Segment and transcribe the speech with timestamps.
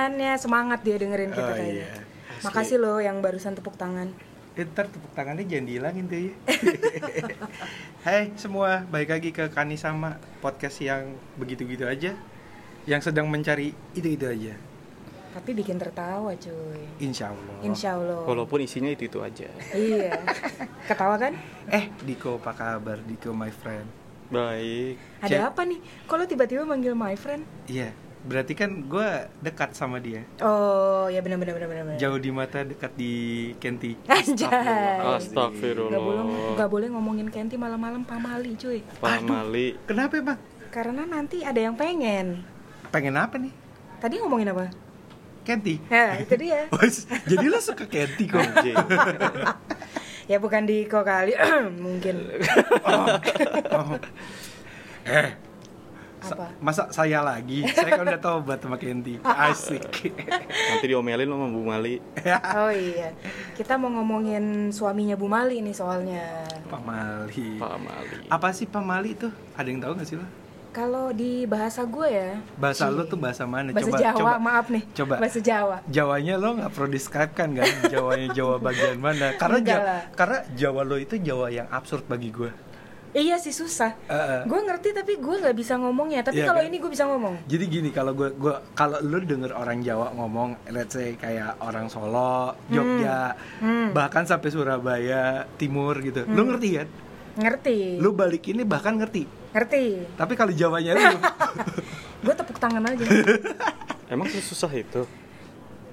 [0.00, 1.84] tangannya, semangat dia dengerin kita Oh, kayaknya.
[1.84, 1.92] iya.
[2.40, 4.08] Makasih loh yang barusan tepuk tangan.
[4.56, 6.32] Eh, ntar tepuk tangannya jangan dihilangin tuh ya.
[8.06, 11.04] Hai semua, balik lagi ke Kani sama podcast yang
[11.36, 12.16] begitu-gitu aja,
[12.88, 14.56] yang sedang mencari itu-itu aja.
[15.30, 16.80] Tapi bikin tertawa cuy.
[16.98, 17.56] Insya Allah.
[17.60, 18.24] Insya Allah.
[18.24, 19.46] Walaupun isinya itu itu aja.
[19.70, 20.16] Iya.
[20.88, 21.36] Ketawa kan?
[21.68, 22.98] Eh, Diko apa kabar?
[23.04, 23.84] Diko my friend.
[24.32, 24.96] Baik.
[25.20, 25.42] Ada Cek.
[25.54, 25.78] apa nih?
[26.08, 27.44] Kalau tiba-tiba manggil my friend?
[27.68, 29.08] Iya, berarti kan gue
[29.40, 30.20] dekat sama dia.
[30.44, 31.96] Oh, ya benar benar benar benar.
[31.96, 33.12] Jauh di mata, dekat di
[33.56, 33.96] Kenti.
[34.04, 35.00] Anjay.
[35.16, 35.96] Astagfirullah.
[35.96, 36.22] Gak boleh
[36.56, 38.84] gak boleh ngomongin Kenti malam-malam pamali cuy.
[39.00, 39.76] Pak Mali.
[39.88, 40.38] Kenapa emang?
[40.68, 42.44] Karena nanti ada yang pengen.
[42.92, 43.52] Pengen apa nih?
[43.98, 44.68] Tadi ngomongin apa?
[45.40, 45.80] Kenti.
[45.88, 46.68] Ya, itu dia.
[47.30, 48.40] Jadi lo suka Kenti kok?
[50.30, 51.34] Ya bukan di kok kali
[51.84, 52.22] mungkin.
[52.86, 53.98] Oh.
[55.02, 55.49] Eh, sa-
[56.22, 56.46] Apa?
[56.58, 57.64] masa saya lagi?
[57.66, 59.16] Saya kan udah tobat sama Kenti.
[59.48, 60.12] Asik.
[60.44, 61.96] Nanti diomelin lo sama Bu Mali.
[62.60, 63.10] Oh iya.
[63.52, 66.44] Kita mau ngomongin suaminya Bu Mali nih soalnya.
[66.66, 67.56] Pamali.
[67.56, 68.16] Pak Mali.
[68.26, 69.32] Apa sih Pamali tuh?
[69.54, 70.26] Ada yang tahu gak sih lo?
[70.70, 72.38] Kalau di bahasa gue ya.
[72.54, 73.74] Bahasa lo tuh bahasa mana?
[73.74, 74.32] Bahasa coba, Jawa, coba.
[74.38, 74.82] maaf nih.
[74.94, 75.14] Coba.
[75.18, 75.76] Bahasa Jawa.
[75.90, 77.66] Jawanya lo nggak perlu describe kan kan?
[77.90, 79.34] Jawanya Jawa bagian mana?
[79.34, 80.02] Karena Enggak Ja- lah.
[80.14, 82.54] karena Jawa lo itu Jawa yang absurd bagi gue.
[83.10, 83.98] Iya sih susah.
[84.04, 84.42] Eh, eh.
[84.44, 86.22] Gue ngerti tapi gue nggak bisa ngomongnya.
[86.22, 86.68] Tapi Iya kalau kan?
[86.68, 87.34] ini gue bisa ngomong.
[87.44, 91.86] Jadi gini kalau gue gua kalau lu denger orang Jawa ngomong let's say kayak orang
[91.86, 93.90] Solo, Jogja, Hmm.
[93.90, 96.22] bahkan sampai Surabaya, Timur gitu.
[96.24, 96.88] Lu ngerti kan?
[97.36, 97.98] Ngerti.
[97.98, 99.26] Lu balik ini bahkan ngerti.
[99.50, 99.84] Ngerti.
[100.14, 101.02] Tapi kalau Jawanya lu
[102.22, 103.02] Gue tepuk tangan aja.
[104.12, 105.02] Emang susah itu?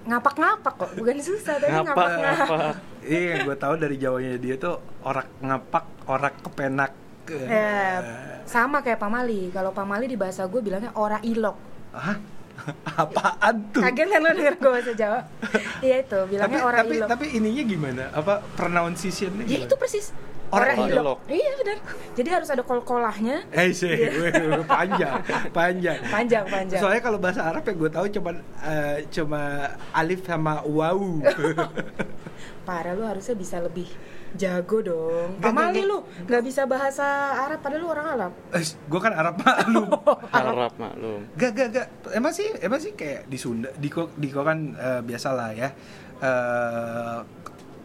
[0.05, 0.89] Ngapak-ngapak kok.
[0.93, 2.47] Bukan susah tapi Ngapa ngapak-ngapak.
[2.47, 2.69] ngapa?
[3.01, 6.91] Iya, gue tahu dari Jawanya dia tuh orak ngapak, orak kepenak.
[7.35, 7.99] Ya,
[8.43, 9.51] sama kayak Pamali.
[9.51, 11.57] Kalau Pamali di bahasa gue bilangnya ora ilok.
[11.91, 12.17] Hah?
[12.99, 13.81] Apaan tuh?
[13.83, 15.19] Kaget kan lo denger gue bahasa Jawa?
[15.85, 17.07] Iya itu, tapi bilangnya ora tapi ilok.
[17.07, 18.03] tapi ininya gimana?
[18.11, 19.65] Apa pronunciation-nya Ya gimana?
[19.69, 20.05] itu persis.
[20.47, 20.87] Ora Ora ilok.
[20.95, 21.19] ilok.
[21.27, 21.77] Iya benar.
[22.15, 23.43] Jadi harus ada kol-kolahnya.
[23.51, 23.91] Eh sih,
[24.71, 25.19] panjang,
[25.51, 25.97] panjang.
[26.07, 26.79] Panjang, panjang.
[26.79, 28.31] Soalnya kalau bahasa Arab ya gue tahu cuma
[28.63, 29.41] eh, cuma
[29.91, 30.99] alif sama waw.
[32.67, 33.87] Parah lu harusnya bisa lebih
[34.39, 35.35] jago dong.
[35.39, 35.97] Gak, Pamali gak, lu
[36.27, 37.05] nggak bisa bahasa
[37.47, 38.31] Arab padahal lu orang Arab.
[38.63, 39.87] gue kan Arab maklum.
[40.35, 41.21] Harap maklum.
[41.35, 41.87] Gak, gak, gak.
[42.15, 45.49] Emang sih, emang sih kayak di Sunda, di Ko, di Ko kan eh, biasa lah
[45.51, 45.69] ya.
[46.17, 47.19] Eh,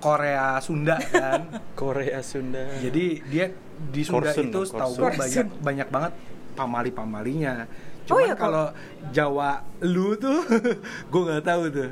[0.03, 1.41] Korea Sunda kan.
[1.81, 2.67] Korea Sunda.
[2.83, 3.47] Jadi dia
[3.95, 5.15] di Sunda Korsun, itu gue Korsun.
[5.17, 6.13] banyak banyak banget
[6.59, 7.65] pamali-pamalinya.
[8.11, 8.43] Oh Cuman iya, kok.
[8.43, 8.67] kalau
[9.15, 9.51] Jawa
[9.87, 10.43] lu tuh
[11.13, 11.91] gue nggak tahu tuh.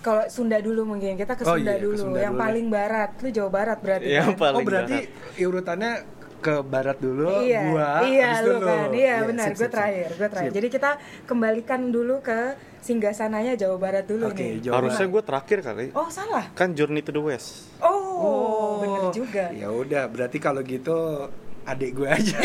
[0.00, 2.44] Kalau Sunda dulu mungkin kita ke Oh Sunda iya, ke dulu, Sunda yang dulu.
[2.48, 3.10] paling barat.
[3.20, 4.08] Lu Jawa Barat berarti.
[4.08, 4.40] Yang kan?
[4.40, 5.44] paling oh berarti barat.
[5.44, 5.92] urutannya
[6.38, 10.28] ke barat dulu, iya, gua, iya habis lu kan, iya benar, sip, gue terakhir, gue
[10.30, 10.50] terakhir.
[10.54, 10.56] Sip.
[10.62, 10.90] Jadi kita
[11.26, 14.64] kembalikan dulu ke singgasananya Jawa Barat dulu Oke, nih.
[14.64, 15.84] Jawa Harusnya gue terakhir kali.
[15.92, 16.48] Oh salah.
[16.52, 17.68] Kan Journey to the West.
[17.78, 19.44] Oh, bener juga.
[19.50, 21.26] Ya udah, berarti kalau gitu
[21.64, 22.36] adik gue aja.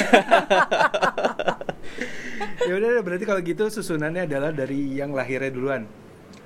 [2.68, 5.84] ya udah, berarti kalau gitu susunannya adalah dari yang lahirnya duluan.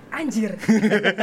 [0.08, 0.56] Anjir.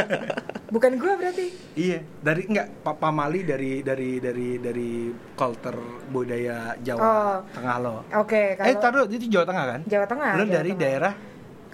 [0.75, 1.47] Bukan gue berarti.
[1.73, 7.37] Iya, dari enggak Pak Pamali dari dari dari dari culture budaya Jawa Oh.
[7.55, 7.95] Tengah lo.
[8.13, 9.81] Oke, kalau Eh, taruh itu Jawa Tengah kan?
[9.87, 10.31] Jawa Tengah.
[10.37, 10.83] Lo dari Tengah.
[10.83, 11.13] daerah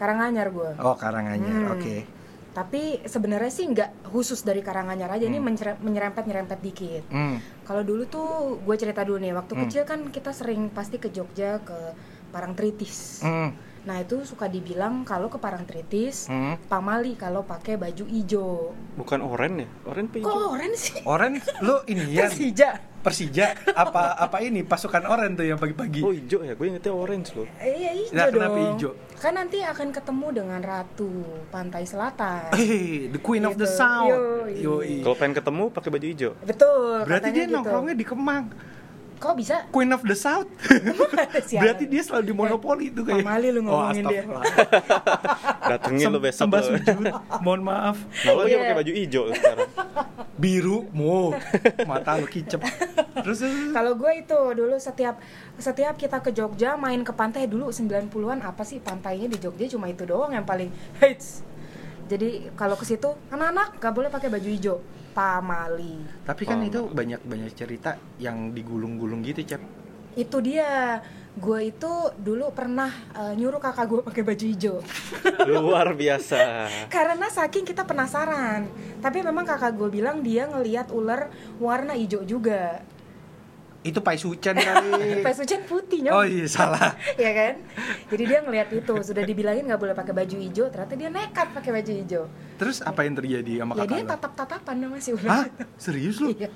[0.01, 0.71] Karanganyar gue.
[0.81, 1.53] Oh, Karanganyar.
[1.53, 1.75] Hmm.
[1.77, 2.09] Oke.
[2.51, 5.37] Tapi sebenarnya sih nggak khusus dari Karanganyar aja, ini
[5.79, 7.05] menyerempet nyerempet dikit.
[7.13, 7.37] Hmm.
[7.69, 9.63] Kalau dulu tuh gue cerita dulu nih, waktu Hmm.
[9.69, 11.77] kecil kan kita sering pasti ke Jogja ke
[12.33, 13.21] Parangtritis.
[13.21, 13.53] Hmm.
[13.81, 16.61] Nah itu suka dibilang kalau ke Parangtritis, Hmm.
[16.67, 18.77] pamali kalau pakai baju ijo.
[18.95, 19.69] Bukan oren ya?
[19.85, 21.01] Oren apa Kok oren sih?
[21.03, 22.71] Oren lo ini ya Persija.
[23.01, 26.05] Persija apa apa ini pasukan Oren tuh yang pagi-pagi.
[26.05, 26.53] Oh hijau ya?
[26.53, 27.49] Gue ingetnya orange loh.
[27.57, 28.35] Eh, Iya ijo Nah, dong.
[28.37, 28.91] kenapa ijo?
[29.17, 31.09] Kan nanti akan ketemu dengan Ratu
[31.49, 32.53] Pantai Selatan.
[32.53, 33.73] Eh, the Queen of the Gitu.
[33.75, 34.53] South.
[34.53, 35.01] Yoi.
[35.01, 36.33] Kalau pengen ketemu pakai baju hijau.
[36.43, 36.97] Betul.
[37.03, 37.55] Berarti dia gitu.
[37.55, 38.45] nongkrongnya di Kemang.
[39.21, 39.69] Kok bisa?
[39.69, 40.49] Queen of the South.
[41.61, 43.21] Berarti dia selalu di monopoli itu kayak.
[43.21, 44.25] Pamali lu ngomongin dia.
[44.25, 44.45] astagfirullah.
[45.77, 46.97] Datengin lo Sem- besok Sembah sujud.
[47.45, 47.97] Mohon maaf.
[48.01, 48.61] Nah, lo aja Iya.
[48.65, 49.69] pakai baju hijau sekarang.
[50.41, 51.37] Biru, mo.
[51.85, 52.65] Mata lu kicep.
[53.21, 55.21] Terus terus, Kalau gue itu dulu setiap
[55.61, 59.93] setiap kita ke Jogja main ke pantai dulu 90-an apa sih pantainya di Jogja cuma
[59.93, 61.45] itu doang yang paling hits.
[62.09, 64.81] Jadi kalau ke situ anak-anak gak boleh pakai baju hijau.
[65.21, 66.01] Pamali.
[66.25, 66.71] Tapi kan Paham.
[66.73, 69.61] itu banyak banyak cerita yang digulung-gulung gitu, Cep.
[70.17, 71.05] Itu dia.
[71.37, 74.77] Gue itu dulu pernah eh, nyuruh kakak gue pakai baju hijau.
[75.53, 76.67] Luar biasa.
[76.89, 78.65] Karena saking kita penasaran.
[79.05, 81.29] Tapi memang kakak gue bilang dia ngelihat ular
[81.61, 82.81] warna hijau juga.
[83.81, 84.93] Itu Pai Sucen kali.
[85.27, 86.93] Pas hujan putih nyom oh iya salah.
[87.23, 87.55] ya kan
[88.13, 91.71] jadi dia ngeliat itu sudah dibilangin nggak boleh pakai baju hijau ternyata dia nekat pakai
[91.73, 92.25] baju hijau
[92.61, 94.11] Terus apa yang terjadi sama ya kakak dia lo?
[94.13, 95.17] tatap tatapan sama si Hah?
[95.17, 95.47] ular
[95.85, 96.29] Serius lu?
[96.37, 96.53] iya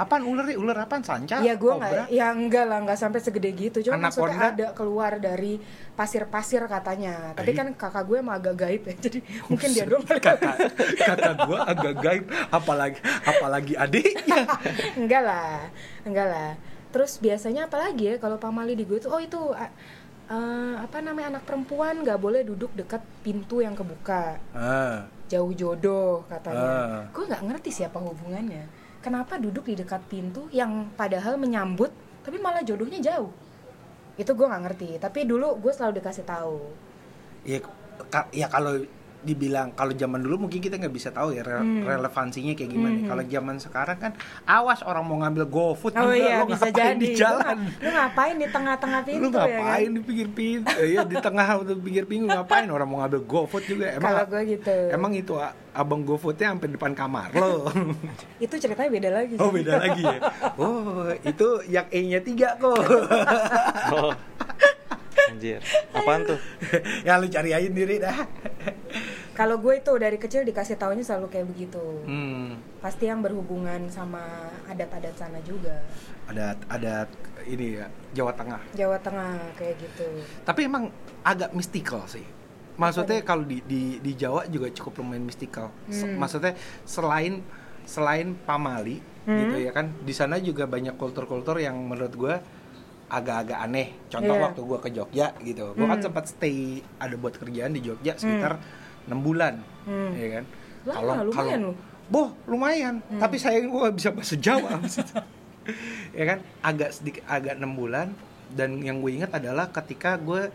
[0.00, 0.56] Apaan ular nih?
[0.56, 1.04] Ular apaan?
[1.04, 1.38] Sanca?
[1.40, 4.32] ya gue nggak ya enggak lah nggak sampai segede gitu cuma Anaconda?
[4.32, 5.60] maksudnya ada keluar dari
[5.92, 7.54] pasir-pasir katanya tapi Eh.
[7.54, 10.40] kan kakak gue emang agak gaib ya jadi mungkin dia doang kakak
[11.08, 14.48] kakak gua agak gaib apalagi apalagi adiknya
[15.00, 15.68] enggak lah
[16.02, 16.50] enggak lah
[16.88, 19.70] terus biasanya apalagi ya kalau pamali di gue tuh oh itu eh,
[20.78, 26.66] apa namanya anak perempuan nggak boleh duduk dekat pintu yang kebuka ah jauh jodoh katanya
[26.66, 27.02] Ah.
[27.06, 28.64] gue nggak ngerti siapa hubungannya
[29.00, 33.32] kenapa duduk di dekat pintu yang padahal menyambut tapi malah jodohnya jauh?
[34.20, 36.60] Itu gue nggak ngerti tapi dulu gue selalu dikasih tahu.
[37.44, 37.58] Ya
[38.32, 38.84] ya kalau
[39.22, 41.84] dibilang kalau zaman dulu mungkin kita nggak bisa tahu ya re- Hmm.
[41.84, 43.08] relevansinya kayak gimana Hmm.
[43.08, 44.12] kalau zaman sekarang kan
[44.42, 47.70] awas orang mau ngambil GoFood oh juga iya lo bisa ngapain jadi di jalan lu,
[47.78, 51.46] lu ngapain di tengah-tengah pintu lu ya ngapain kan di pinggir pintu iya di tengah
[51.54, 55.34] atau pinggir pintu ngapain orang mau ngambil GoFood juga emang kalau gue gitu emang itu
[55.70, 57.68] abang GoFoodnya sampai depan kamar lo
[58.44, 59.54] itu ceritanya beda lagi oh sih.
[59.56, 60.18] beda lagi ya
[60.62, 62.80] oh itu yang E nya tiga kok
[63.90, 64.14] Oh.
[65.30, 65.62] Anjir.
[65.92, 66.38] Apaan tuh?
[67.02, 68.26] ya lu cari aja sendiri dah
[69.40, 72.80] kalau gue itu dari kecil dikasih taunya selalu kayak begitu hmm.
[72.84, 74.20] pasti yang berhubungan sama
[74.68, 75.80] adat-adat sana juga
[76.28, 77.08] ada ada
[77.48, 80.08] ini ya Jawa Tengah Jawa Tengah kayak gitu
[80.44, 80.92] tapi emang
[81.24, 82.28] agak mystical sih
[82.76, 86.20] maksudnya kalau di, di di Jawa juga cukup lumayan mystical Se- Hmm.
[86.20, 86.52] maksudnya
[86.84, 87.40] selain
[87.88, 89.36] selain pamali Hmm.
[89.36, 92.34] gitu ya kan di sana juga banyak kultur-kultur yang menurut gue
[93.08, 94.42] agak-agak aneh contoh Iya.
[94.44, 96.04] waktu gue ke Jogja gitu gue kan Hmm.
[96.04, 96.56] sempat stay
[96.96, 98.56] ada buat kerjaan di Jogja sekitar
[99.06, 100.12] enam bulan Hmm.
[100.12, 100.44] ya kan?
[101.22, 101.76] Lumayan loh.
[102.06, 102.94] boh lumayan.
[103.06, 103.16] Hmm.
[103.18, 104.70] tapi sayang gue gak bisa bahasa Jawa.
[106.10, 106.38] Ya kan?
[106.60, 108.10] Agak sedikit agak enam bulan.
[108.50, 110.50] Dan yang gue ingat adalah ketika gue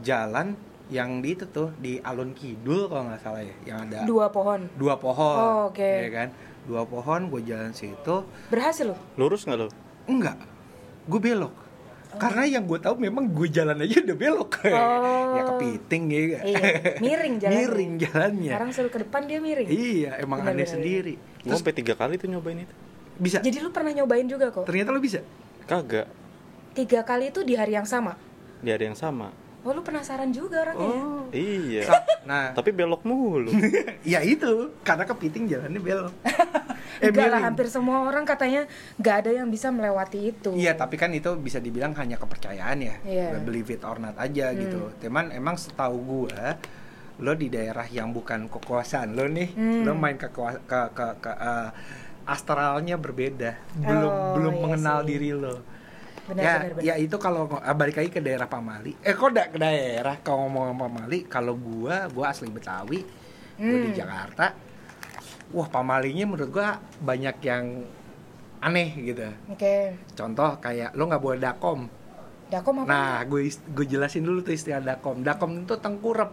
[0.00, 0.56] jalan
[0.86, 4.70] yang di itu tuh di alun kidul kalau nggak salah ya yang ada dua pohon.
[4.72, 5.82] Dua pohon Oh, oke.
[5.82, 6.28] ya kan?
[6.64, 8.24] Dua pohon gue jalan situ.
[8.48, 8.98] Berhasil loh?
[9.14, 9.68] Lurus nggak lo?
[10.06, 10.38] enggak.
[11.04, 11.52] Gue belok
[12.16, 15.32] karena yang gue tahu memang gue jalan aja udah belok Oh.
[15.32, 16.62] ya kepiting ya iya
[16.98, 20.72] miring jalannya miring jalannya sekarang suruh ke depan dia miring iya emang Bener, aneh bener,
[20.72, 22.74] sendiri Gue terus sampai tiga kali tuh nyobain itu.
[23.16, 25.20] bisa jadi lu pernah nyobain juga kok ternyata lo bisa
[25.64, 26.06] Kagak.
[26.72, 28.16] tiga kali itu di hari yang sama
[28.58, 29.30] Di hari yang sama.
[29.60, 30.96] oh lu penasaran juga orangnya ya?
[30.96, 31.82] oh Iya.
[32.22, 33.50] nah Tapi belok mulu.
[34.06, 36.14] ya itu karena kepiting jalannya belok
[36.98, 38.64] eh, enggak lah hampir semua orang katanya
[38.96, 42.94] nggak ada yang bisa melewati itu Iya, tapi kan itu bisa dibilang hanya kepercayaan ya.
[43.00, 43.40] Iya.
[43.40, 44.58] Believe it or not aja Hmm.
[44.58, 44.80] gitu.
[44.98, 46.56] Teman emang setahu gua
[47.16, 49.82] lo di daerah yang bukan kekuasaan lo nih, Hmm.
[49.82, 51.68] lo main ke ke ke, ke, ke, eh,
[52.24, 53.56] astralnya berbeda.
[53.74, 55.08] Belum Oh, belum iya mengenal sih.
[55.08, 55.56] diri lo.
[56.26, 58.98] benar ya, benar benar ya itu kalau ah, balik lagi ke daerah Pamali.
[58.98, 62.98] Eh kok da- ke daerah kalau ngomong Pamali, kalau gua gua asli Betawi,
[63.56, 63.94] gua di Hmm.
[63.94, 64.65] Jakarta.
[65.56, 67.88] Wah, Pamalinya menurut gua banyak yang
[68.60, 69.24] aneh gitu.
[69.48, 69.76] oke
[70.12, 71.88] Contoh kayak lo nggak boleh dakom.
[72.52, 75.24] dakom apa Nah, gue gue jelasin dulu tuh istilah dakom.
[75.24, 76.30] Dakom itu tengkurap.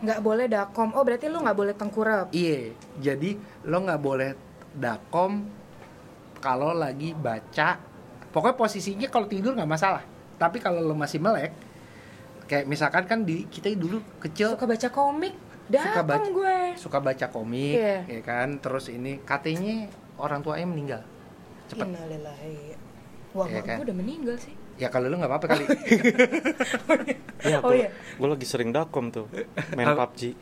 [0.00, 2.72] nggak boleh dakom oh berarti lu nggak boleh tengkurap Iya.
[2.98, 3.36] Jadi
[3.68, 4.30] lo nggak boleh
[4.74, 5.44] dakom
[6.40, 7.76] kalau lagi baca.
[8.32, 10.02] Pokoknya posisinya kalau tidur nggak masalah.
[10.40, 11.52] Tapi kalau lo masih melek,
[12.48, 15.34] kayak misalkan kan di kita dulu kecil suka baca komik
[15.72, 17.98] Suka baca- gue suka baca komik, Iya.
[18.08, 18.48] ya kan.
[18.56, 19.86] Terus ini katanya
[20.16, 21.00] orang tuanya meninggal.
[21.66, 21.86] Cepet.
[21.86, 22.74] Innalillahi.
[23.30, 23.76] Wah, Iya mak kan?
[23.78, 24.54] gue udah meninggal sih.
[24.74, 25.64] Ya kalau lo nggak apa-apa kali.
[27.42, 27.92] Ya, Oh iya.
[28.16, 29.28] Gue lagi sering dakom tuh.
[29.72, 29.92] Main?
[29.92, 30.34] PUBG.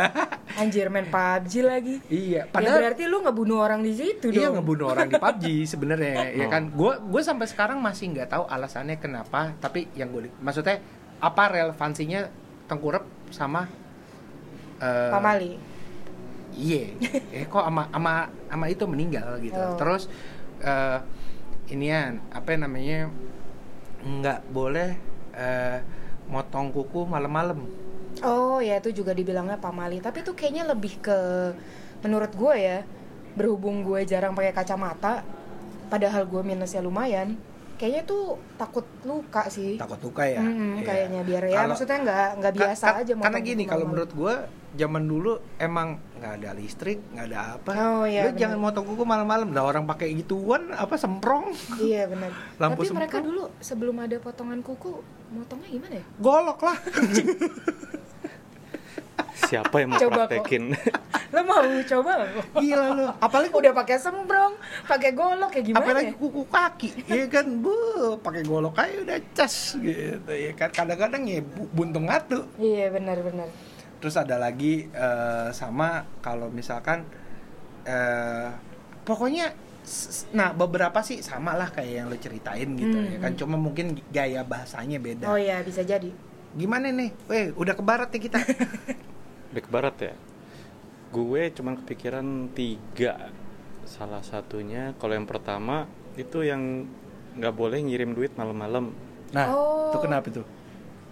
[0.60, 1.94] Anjir main PUBG lagi.
[2.06, 2.44] iya.
[2.44, 4.60] ya Padahal berarti lu ngebunuh orang di situ Iya dong.
[4.60, 6.50] ngebunuh orang di PUBG sebenarnya ya Oh.
[6.50, 6.62] kan.
[6.70, 9.56] Gue gue sampai sekarang masih nggak tahu alasannya kenapa.
[9.56, 10.78] Tapi yang gue maksudnya
[11.16, 12.28] apa relevansinya
[12.66, 13.64] tengkurap sama
[14.78, 15.52] eh, Pamali.
[16.56, 16.84] Iya.
[17.36, 19.56] eh kok ama ama ama itu meninggal gitu.
[19.56, 19.76] Oh.
[19.76, 20.08] Terus
[20.60, 20.98] eh
[21.68, 23.10] inian apa namanya
[24.02, 24.94] nggak boleh
[25.34, 25.78] eh,
[26.26, 27.66] motong kuku malam-malam.
[28.24, 30.00] Oh ya itu juga dibilangnya pamali.
[30.00, 31.18] Tapi itu kayaknya lebih ke
[32.00, 32.78] menurut gue ya
[33.36, 35.20] berhubung gue jarang pakai kacamata,
[35.92, 37.36] padahal gue minusnya lumayan.
[37.76, 39.76] Kayaknya tuh takut luka sih.
[39.76, 40.40] Takut luka ya.
[40.40, 40.80] Iya.
[40.80, 44.12] kayaknya biar ya Kalau- maksudnya nggak nggak Ka- biasa ka- aja karena gini kalau menurut
[44.16, 44.34] gue
[44.76, 49.02] zaman dulu emang nggak ada listrik nggak ada apa Oh, iya, lu jangan motong kuku
[49.02, 52.30] malam-malam lah orang pakai gituan apa semprong Iya benar.
[52.60, 53.26] Lampu Tapi mereka semprong.
[53.26, 54.92] dulu sebelum ada potongan kuku,
[55.30, 56.04] motongnya gimana ya?
[56.16, 56.76] golok lah
[59.38, 60.72] Siapa yang mau Coba praktekin?
[61.34, 62.56] Lo mau coba nggak?
[62.56, 64.54] Gila lo, apalagi Udah pakai sembrong,
[64.84, 65.82] pakai golok kayak gimana?
[65.82, 66.16] apalagi ya?
[66.16, 67.74] kuku kaki ya kan bu
[68.18, 73.50] pakai golok aja udah cas gitu ya kan kadang-kadang ya bu- buntung atu Iya benar-benar.
[73.98, 77.04] Terus ada lagi eh, sama kalau misalkan
[77.86, 78.50] eh
[79.02, 79.54] pokoknya
[80.34, 83.38] nah beberapa sih sama lah kayak yang lo ceritain gitu Hmm, ya kan hmm.
[83.38, 86.10] cuma mungkin gaya bahasanya beda Oh iya bisa jadi.
[86.56, 88.38] gimana nih weh udah ke barat ya kita
[89.54, 90.14] Udah ke barat ya?
[91.08, 93.30] Gue cuman kepikiran tiga
[93.86, 95.86] Salah satunya, kalau yang pertama
[96.18, 96.90] Itu yang
[97.36, 98.90] nggak boleh ngirim duit malam-malam
[99.28, 99.90] nah Oh.
[99.92, 100.46] itu kenapa tuh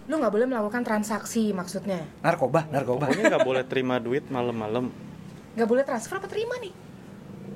[0.05, 2.05] Lu nggak boleh melakukan transaksi maksudnya.
[2.21, 4.93] narkoba narkoba Pokoknya nggak boleh terima duit malam-malam
[5.57, 6.75] Nggak boleh transfer apa terima nih?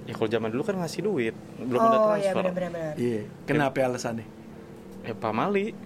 [0.08, 2.92] Ya kalau zaman dulu kan ngasih duit Belum ada oh iya transfer benar-benar.
[2.96, 4.24] iya kenapa alasannya
[5.02, 5.76] Ya pamali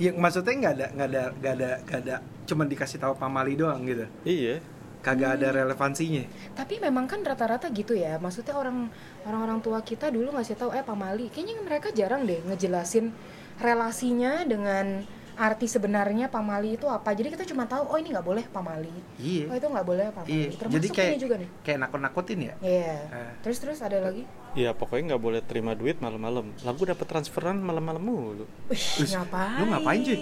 [0.00, 2.14] Iya, maksudnya nggak ada, nggak ada, nggak ada, nggak ada,
[2.48, 4.08] cuman dikasih tahu pamali doang gitu.
[4.24, 4.64] Iya
[5.00, 5.36] Kagak Hmm.
[5.36, 6.24] ada relevansinya.
[6.52, 8.16] Tapi memang kan rata-rata gitu ya.
[8.16, 8.88] Maksudnya orang
[9.24, 11.28] orang-orang tua kita dulu ngasih tahu eh pamali.
[11.28, 13.12] Kayaknya mereka jarang deh ngejelasin
[13.60, 15.04] relasinya dengan
[15.40, 17.16] arti sebenarnya pamali itu apa.
[17.16, 18.92] Jadi kita cuma tahu oh ini nggak boleh pamali.
[19.16, 19.48] Iya.
[19.48, 20.28] Oh itu nggak boleh pamali.
[20.28, 20.48] Iya.
[20.52, 21.48] Termasuk Jadi kayak ini juga nih.
[21.64, 22.54] kayak nakut-nakutin ya.
[22.60, 22.96] Iya.
[23.08, 23.32] Eh.
[23.40, 24.28] Terus terus ada lagi.
[24.52, 29.62] Ya pokoknya nggak boleh terima duit malam-malam Lagu dapat transferan malam-malam mulu Wih, ngapain?
[29.62, 30.18] lu ngapain, cuy?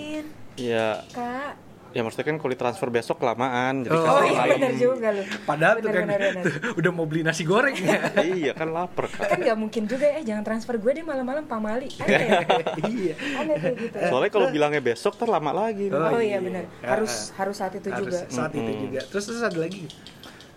[0.60, 1.67] Ya Kak.
[1.88, 5.22] Ya maksudnya kan kalau ditransfer besok kelamaan Jadi Oh, kasih Oh iya benar juga lu.
[5.42, 6.44] Padahal tuh Bener, kan bener, bener.
[6.44, 7.98] tuh, udah mau beli nasi goreng ya.
[8.18, 11.88] Iya kan lapar Kan kan nggak mungkin juga eh jangan transfer gue deh malam-malam pamali.
[11.98, 12.28] Aneh.
[12.92, 13.14] iya.
[13.34, 13.96] Aneh tuh gitu.
[14.02, 16.38] Soalnya kalau bilangnya besok ter lama lagi Oh, Oh, iya iya.
[16.38, 16.64] benar.
[16.80, 18.18] Ah, Harus harus saat itu Harus juga.
[18.28, 18.82] saat itu Mm-mm.
[18.84, 19.00] juga.
[19.06, 19.84] Terus terus ada lagi.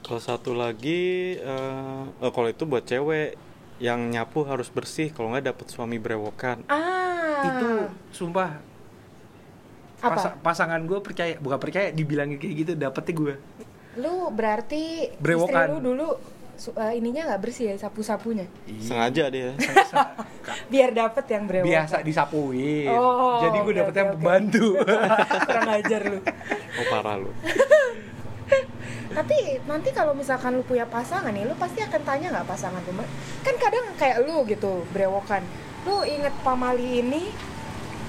[0.02, 1.02] Kalau satu lagi,
[1.36, 3.40] eh eh, kalau itu buat cewek
[3.78, 6.62] yang nyapu harus bersih, kalau nggak dapet suami brewokan.
[6.68, 7.42] Ah.
[7.42, 7.70] Itu
[8.12, 8.60] sumpah
[10.02, 10.14] apa?
[10.14, 13.34] pasa- pasangan gue percaya, bukan percaya, dibilangin kayak gitu dapetnya gue.
[13.98, 15.54] Lu berarti Brewokan.
[15.62, 16.08] istri lu dulu
[16.54, 18.46] su- eh, ininya nggak bersih ya sapu-sapunya.
[18.78, 19.54] Sengaja dia.
[20.72, 21.70] Biar dapet yang brewokan.
[21.70, 22.88] Biasa disapuin.
[22.88, 24.16] Oh, Jadi gue dapetnya oke, oke.
[24.16, 24.66] pembantu.
[25.48, 26.20] Kurang ajar lu.
[26.72, 27.32] Oh parah lu.
[29.12, 33.04] Tapi nanti kalau misalkan lu punya pasangan nih, lu pasti akan tanya nggak pasangan lu?
[33.44, 35.44] Kan kadang kayak lu gitu, brewokan.
[35.84, 37.28] Lu inget pamali ini,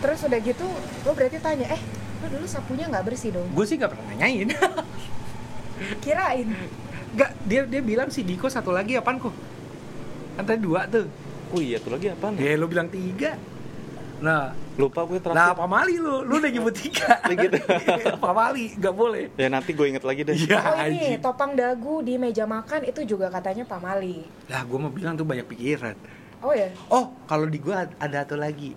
[0.02, 0.66] terus udah gitu,
[1.06, 1.80] lu berarti tanya, eh,
[2.20, 3.46] lu dulu sapunya nggak bersih dong?
[3.48, 4.50] gue sih gak pernah nanyain.
[6.02, 6.48] Kirain.
[7.12, 9.34] Gak, dia dia bilang si Diko satu lagi apaan kok?
[10.34, 11.06] Kan tadi dua tuh.
[11.52, 12.40] Oh iya, tuh lagi apa nih?
[12.40, 13.36] Ya lu bilang tiga.
[14.22, 15.58] Nah, Lupa gue nah terakhir.
[15.58, 17.20] pamali lu, lu udah nyebut tiga.
[17.28, 17.58] Gitu.
[18.24, 19.28] pamali, gak boleh.
[19.36, 20.32] Ya nanti gue inget lagi deh.
[20.32, 24.24] Iya, Oh ini topang dagu di meja makan itu juga katanya pamali.
[24.48, 25.98] Lah, gue mau bilang tuh banyak pikiran.
[26.42, 28.74] Oh ya, Oh, kalau di gua ad- ada satu lagi.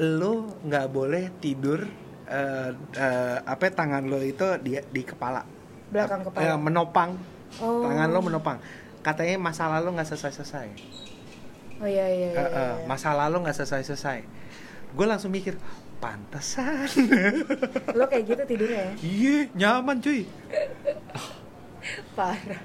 [0.00, 0.32] Lu
[0.64, 1.84] nggak boleh tidur
[2.30, 5.42] eh eh, apa ya, tangan lo itu di di kepala.
[5.90, 6.54] belakang Eh, kepala.
[6.56, 7.10] menopang.
[7.58, 7.82] Oh.
[7.82, 8.56] Tangan lo menopang.
[9.02, 10.68] Katanya masa lalu nggak selesai-selesai.
[11.80, 12.38] Oh iya iya iya.
[12.38, 12.86] Eh, eh, iya.
[12.86, 14.18] masa lalu nggak selesai-selesai.
[14.94, 15.54] Gue langsung mikir,
[15.98, 16.86] pantesan.
[17.98, 18.92] Lo kayak gitu tidurnya ya?
[19.00, 20.26] Iya, nyaman cuy.
[22.14, 22.62] Parah.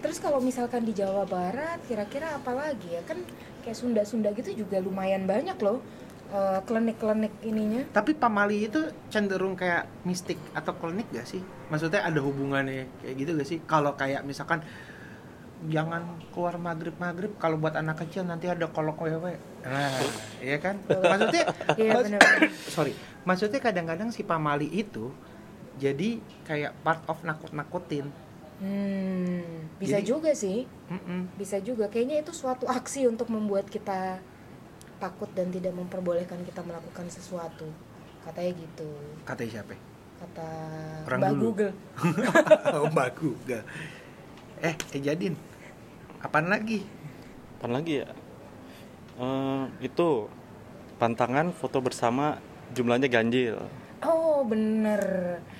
[0.00, 3.02] Terus kalau misalkan di Jawa Barat, kira-kira apa lagi ya?
[3.04, 3.24] Kan
[3.60, 5.78] kayak Sunda-Sunda gitu juga lumayan banyak loh
[6.28, 7.82] eh, klinik-klinik ininya.
[7.90, 11.40] Tapi pamali itu cenderung kayak mistik atau klinik gak sih?
[11.68, 13.58] Maksudnya ada hubungannya kayak gitu gak sih?
[13.62, 14.62] Kalau kayak misalkan
[15.60, 16.00] jangan
[16.30, 19.92] keluar maghrib maghrib kalau buat anak kecil nanti ada kolok wewe nah
[20.40, 22.48] iya kan maksudnya Iya, mas- bener-bener.
[22.72, 22.92] sorry
[23.28, 25.12] maksudnya kadang-kadang si pamali itu
[25.76, 26.16] jadi
[26.48, 28.08] kayak part of nakut-nakutin
[28.60, 29.40] Hmm,
[29.80, 30.68] bisa Jadi- juga sih.
[30.86, 31.32] Mm-mm.
[31.34, 31.88] Bisa juga.
[31.88, 34.20] Kayaknya itu suatu aksi untuk membuat kita
[34.96, 37.64] takut dan tidak memperbolehkan kita melakukan sesuatu.
[38.20, 38.90] Katanya gitu.
[39.24, 39.72] katanya siapa
[40.20, 40.48] Kata
[41.08, 41.40] Orang Mbak dulu.
[41.40, 41.72] Google.
[42.76, 43.64] oh mbak Google
[44.60, 45.32] eh eh jadin
[46.20, 46.84] apaan lagi
[47.56, 48.12] Apaan lagi ya?
[49.16, 50.28] Eh, itu
[50.96, 52.36] pantangan foto bersama
[52.72, 53.56] jumlahnya ganjil.
[54.00, 55.02] Oh bener.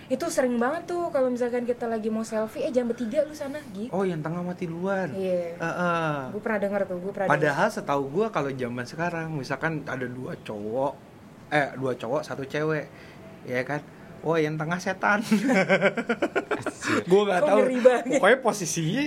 [0.08, 3.60] Itu sering banget tuh kalau misalkan kita lagi mau selfie Eh jam bertiga lu sana
[3.76, 5.12] gitu oh yang tengah mati duluan.
[5.12, 5.60] Iya.
[5.60, 6.12] Heeh.
[6.32, 10.32] Gue pernah denger tuh gue pernah Padahal setahu gua kalau zaman sekarang misalkan ada dua
[10.40, 10.92] cowok
[11.52, 12.88] eh dua cowok satu cewek
[13.44, 13.84] ya kan?
[14.24, 15.20] Wah yang tengah setan.
[17.08, 17.60] Gua nggak Kok tahu?
[18.16, 19.04] Pokoknya posisinya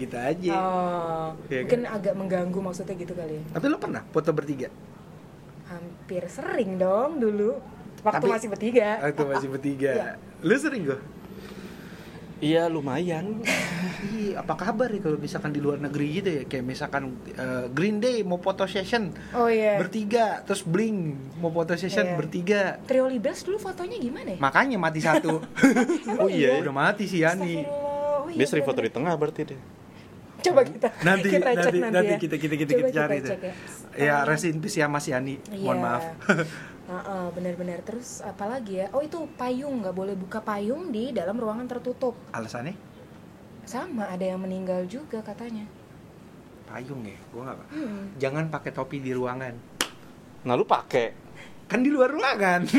[0.00, 0.52] gitu aja.
[0.52, 0.56] Denger.
[0.56, 3.42] Oh, Iya mungkin agak mengganggu maksudnya gitu kali ya.
[3.56, 4.68] Tapi lo pernah foto bertiga?
[5.68, 10.10] Hampir sering dong dulu Waktu Tapi- masih bertiga Waktu masih bertiga Iya.
[10.40, 10.98] Lu sering gua?
[12.40, 13.44] Iya lumayan.
[14.10, 16.42] Iya, apa kabar ya kalau misalkan di luar negeri gitu ya?
[16.44, 19.76] Kayak misalkan eh, Green Day mau foto session Oh iya.
[19.76, 20.96] bertiga, terus Blink
[21.36, 22.16] mau foto session Iya.
[22.16, 22.62] bertiga.
[22.80, 24.38] Trio Libres dulu fotonya gimana ya?
[24.38, 25.44] Makanya mati satu.
[26.16, 26.56] Oh iya.
[26.58, 27.60] Udah mati si Yani.
[27.62, 29.60] Oh, iya, Dia sering foto di tengah berarti deh.
[30.40, 32.18] Coba kita Nanti kita cek nanti nanti, nanti ya.
[32.18, 33.52] kita kita kita, Coba kita cari cek deh.
[33.92, 34.00] ya.
[34.00, 34.24] Ya, Oh.
[34.24, 35.36] rest in peace ya Mas Yani.
[35.52, 35.84] Mohon Iya.
[35.84, 36.04] maaf.
[36.90, 38.86] Heeh, benar-benar terus apalagi ya?
[38.90, 42.18] Oh itu payung nggak boleh buka payung di dalam ruangan tertutup.
[42.34, 42.74] Alasannya
[43.62, 45.62] Sama ada yang meninggal juga katanya.
[46.66, 47.18] payung ya.
[47.30, 47.68] Gua nggak.
[47.70, 48.02] Hmm.
[48.18, 49.54] Jangan pakai topi di ruangan.
[50.42, 51.14] Nah lu pakai.
[51.70, 52.66] Kan di luar ruangan.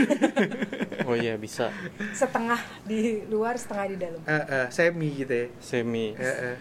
[1.02, 1.74] Oh iya bisa.
[2.14, 4.22] Setengah di luar, setengah di dalam.
[4.22, 5.48] Eh, eh, semi gitu ya.
[5.58, 6.14] Semi.
[6.14, 6.58] Eh, eh.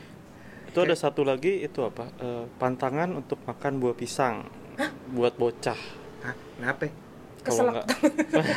[0.65, 2.09] Itu ada satu lagi itu apa?
[2.19, 4.49] Eh, pantangan untuk makan buah pisang.
[5.13, 5.77] Buat bocah.
[6.25, 6.89] Hah, kenapa?
[7.41, 7.75] Kalau Keselak.
[7.75, 7.87] nggak,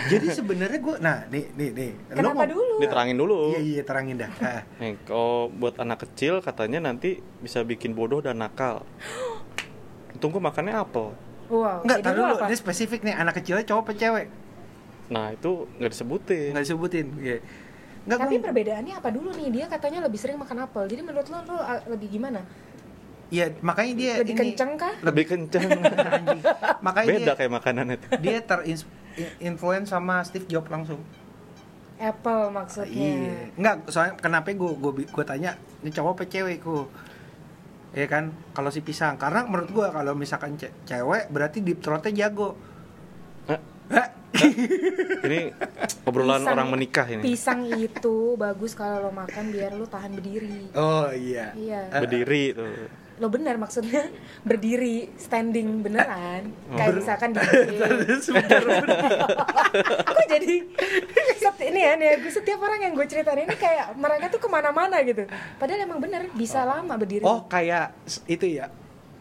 [0.12, 1.92] Jadi sebenarnya gua nah nih nih nih.
[1.92, 2.74] Lu Kenapa mau- dulu?
[2.78, 3.38] diterangin dulu.
[3.50, 4.32] Iya iya terangin dah.
[4.38, 4.62] Ah.
[4.78, 7.10] Nih, kalau buat anak kecil katanya nanti
[7.40, 8.84] bisa bikin bodoh dan nakal.
[10.20, 11.16] Tunggu makannya apel.
[11.48, 11.82] Wow.
[11.82, 12.36] Enggak, jadi tahu lu dulu.
[12.38, 12.46] apa?
[12.46, 14.28] Ini spesifik nih anak kecilnya cowok apa cewek?
[15.06, 16.50] Nah itu nggak disebutin.
[16.52, 17.06] Enggak disebutin.
[17.18, 17.38] Iya.
[18.04, 19.48] Enggak Tapi gua- perbedaannya apa dulu nih?
[19.50, 20.84] Dia katanya lebih sering makan apel.
[20.86, 22.44] Jadi menurut lo, lo lebih gimana?
[23.34, 24.94] Iya, makanya dia lebih ini kenceng kah?
[25.02, 25.66] Lebih kencang.
[26.22, 26.42] Anjing.
[26.80, 28.08] makanya Beda dia, kayak makanan itu.
[28.22, 31.02] dia terinfluence sama Steve Jobs langsung.
[31.98, 32.94] Apple maksudnya.
[32.94, 33.38] Iya.
[33.56, 36.86] Enggak, soalnya kenapa gue gue gue tanya ini cowok apa cewek ku?
[37.94, 42.28] Ya kan, kalau si pisang karena menurut gue kalau misalkan ce- cewek berarti deep throatnya
[42.28, 42.54] jago.
[43.48, 43.62] Hah?
[45.24, 45.54] Ini
[46.04, 47.22] obrolan Pisang- orang menikah ini.
[47.24, 50.74] Pisang itu bagus kalau lo makan biar lo tahan berdiri.
[50.74, 51.54] Oh iya.
[51.54, 51.82] Iya.
[51.88, 53.03] Eh, Berdiri tuh.
[53.24, 54.12] Lo benar maksudnya
[54.50, 56.52] berdiri, standing beneran.
[56.68, 56.76] Oh.
[56.76, 57.40] Kayak misalkan di
[60.12, 60.56] Aku jadi
[61.40, 64.52] set, ini ya, nih, gue setiap orang yang gue ceritain ini kayak mereka tuh ke
[64.52, 65.24] mana-mana gitu.
[65.56, 67.24] Padahal emang bener bisa lama berdiri.
[67.24, 67.96] Oh kayak
[68.28, 68.68] itu ya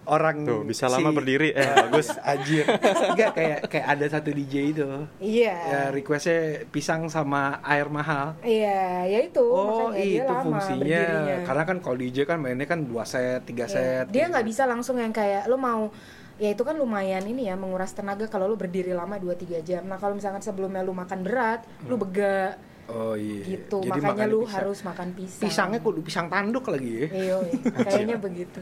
[0.05, 1.55] orang Tuh, bisa lama berdiri.
[1.55, 2.11] Eh, bagus.
[2.19, 2.67] Anjir.
[3.09, 4.89] Enggak kayak kayak ada satu DJ itu.
[5.19, 5.55] Iya.
[5.55, 8.35] Ya requestnya pisang sama air mahal.
[8.41, 10.83] Iya, ya itu Oh itu lama fungsinya.
[10.83, 11.37] berdirinya.
[11.45, 13.73] Karena kan kalau DJ kan mainnya kan dua set, tiga Iya.
[13.73, 14.05] set.
[14.09, 14.33] Dia gitu.
[14.33, 15.91] nggak bisa langsung yang kayak lo mau
[16.37, 19.87] ya itu kan lumayan ini ya menguras tenaga kalau lo berdiri lama 2-3 jam.
[19.87, 23.47] Nah kalau misalkan sebelumnya lo makan berat, lo bega Oh iya.
[23.47, 23.79] gitu.
[23.79, 24.57] Jadi Makanya lo pisang.
[24.59, 25.43] harus makan pisang.
[25.45, 27.07] pisangnya kudu pisang tanduk lagi ya.
[27.09, 27.37] Iya,
[27.87, 28.59] kayaknya begitu.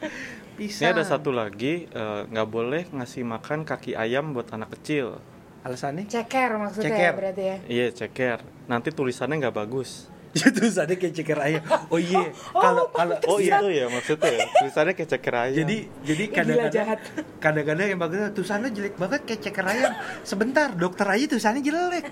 [0.58, 0.90] Ini Pisang.
[0.90, 5.22] ada satu lagi eh, nggak boleh ngasih makan kaki ayam buat anak kecil.
[5.58, 6.06] alasannya?
[6.06, 7.02] Ceker maksudnya Ceker.
[7.04, 7.56] ya berarti ya.
[7.68, 8.38] Iya ceker.
[8.66, 10.06] Nanti tulisannya nggak bagus.
[10.34, 11.62] Itu ada kayak ceker ayam.
[11.92, 12.30] Oh iya.
[12.50, 14.30] Kalau kalau Oh itu ya maksudnya.
[14.34, 14.46] ya.
[14.56, 15.56] Tulisannya kayak ceker ayam.
[15.58, 16.98] Jadi jadi kadang-kadang jahat.
[17.44, 19.92] kadang-kadang yang bagus tulisannya jelek banget kayak ceker ayam.
[20.22, 22.04] Sebentar, dokter aja tulisannya jelek.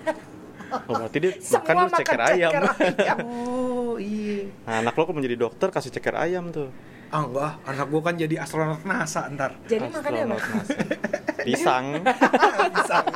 [0.87, 2.51] oh, berarti dia Semua makan makan ceker ceker ayam.
[2.53, 3.17] ayam.
[3.23, 4.51] Oh iya.
[4.67, 6.69] nah anak lo kalau menjadi dokter kasih ceker ayam tuh.
[7.07, 9.55] Ah enggak, anak gua kan jadi astronot NASA ntar.
[9.63, 10.35] Jadi makannya apa?
[10.35, 10.75] Astronot NASA.
[11.47, 11.85] Pisang.
[12.75, 13.05] Pisang.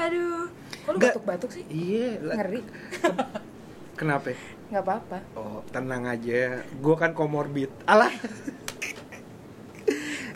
[0.00, 0.48] Aduh,
[0.86, 1.64] kok lu batuk-batuk sih?
[1.68, 2.16] Iya.
[2.24, 2.34] lah.
[2.40, 2.60] Ngeri.
[3.96, 4.32] Kenapa?
[4.72, 5.18] Nggak apa-apa.
[5.36, 6.64] Oh, tenang aja.
[6.80, 7.68] Gua kan komorbid.
[7.84, 8.12] Alah.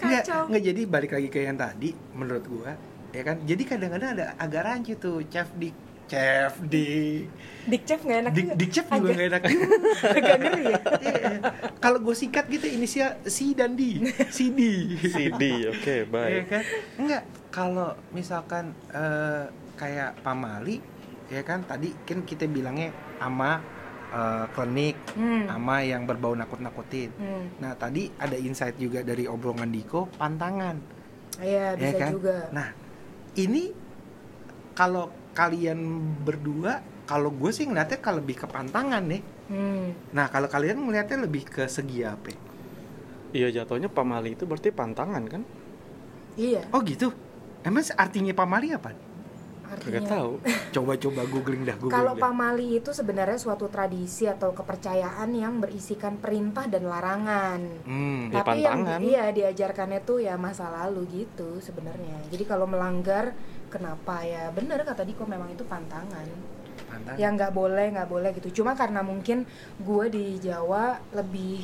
[0.01, 0.49] Nggak, Kacau.
[0.49, 2.73] nggak jadi balik lagi ke yang tadi menurut gua
[3.13, 5.69] ya kan jadi kadang-kadang ada agak rancu tuh chef di
[6.11, 7.23] chef di
[7.63, 8.55] Dick Chef nggak enak di, juga.
[8.57, 9.67] di chef juga Agak- nggak enak juga.
[10.17, 10.79] Agak ngeri ya.
[10.99, 11.31] Iya.
[11.79, 14.61] kalau gue sikat gitu inisial C dan D CD
[14.99, 15.43] CD.
[15.69, 16.43] Oke Iya baik.
[16.49, 16.63] kan
[16.97, 19.45] enggak kalau misalkan eh,
[19.77, 20.83] kayak pamali
[21.29, 23.61] ya kan tadi kan kita bilangnya ama
[24.11, 25.47] eh, klinik Hmm.
[25.47, 27.45] ama yang berbau nakut-nakutin Hmm.
[27.59, 30.81] nah tadi ada insight juga dari obrolan Diko pantangan
[31.39, 32.37] Iya, bisa ya kan juga.
[32.51, 32.69] nah
[33.35, 33.71] ini
[34.73, 35.81] kalau kalian
[36.21, 39.91] berdua kalau gue sih ngeliatnya kalau lebih ke pantangan nih Hmm.
[40.13, 42.31] nah kalau kalian ngeliatnya lebih ke segi apa
[43.31, 45.43] Iya jatuhnya pamali itu berarti pantangan kan?
[46.35, 47.11] Iya, oh gitu
[47.63, 50.03] emang artinya pamali apa Gak artinya.
[50.09, 50.33] tahu.
[50.75, 52.23] coba-coba googling dah googling Kalau dah.
[52.25, 57.61] pamali itu sebenarnya suatu tradisi atau kepercayaan yang berisikan perintah dan larangan.
[57.87, 58.23] hmm.
[58.31, 59.01] Ya, Tapi yang pantangan.
[59.01, 62.19] iya diajarkannya tuh ya masa lalu gitu sebenarnya.
[62.31, 63.31] Jadi kalau melanggar
[63.73, 66.29] kenapa ya bener kata Diko memang itu pantangan.
[66.91, 67.19] pantangan.
[67.21, 68.63] Ya nggak boleh nggak boleh gitu.
[68.63, 69.47] Cuma karena mungkin
[69.79, 71.63] gue di Jawa lebih